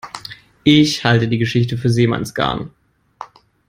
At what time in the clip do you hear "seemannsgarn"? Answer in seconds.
1.91-2.71